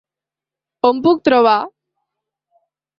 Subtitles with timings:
[0.89, 1.57] On puc trobar!?